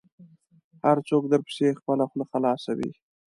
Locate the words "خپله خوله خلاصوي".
1.79-2.91